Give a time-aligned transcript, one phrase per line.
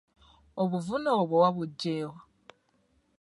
[0.61, 2.19] Obuvune obwo wabugye wa?